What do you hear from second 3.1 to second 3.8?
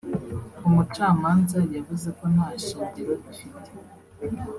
bifite